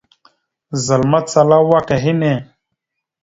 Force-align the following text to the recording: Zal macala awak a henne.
Zal 0.85 1.01
macala 1.11 1.55
awak 1.63 1.87
a 1.95 1.97
henne. 2.03 2.33